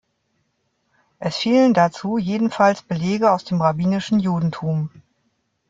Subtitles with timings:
[1.19, 4.89] Es fehlen dazu jedenfalls Belege aus dem rabbinischen Judentum.